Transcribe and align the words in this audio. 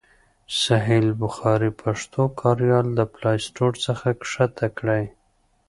صحیح 0.61 0.99
البخاري 1.05 1.69
پښتو 1.81 2.23
کاریال 2.41 2.85
د 2.93 2.99
پلای 3.13 3.37
سټور 3.45 3.73
څخه 3.85 4.07
کښته 4.21 4.67
کړئ. 4.77 5.03